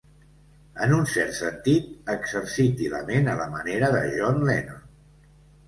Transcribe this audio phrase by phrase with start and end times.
[0.85, 4.85] En un cert sentit, exerciti la ment a la manera de John Lennon.